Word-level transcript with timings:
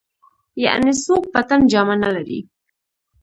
يعنې 0.65 0.93
څوک 1.03 1.23
په 1.33 1.39
تن 1.47 1.61
جامه 1.71 1.95
نه 2.03 2.09
لري. 2.15 2.39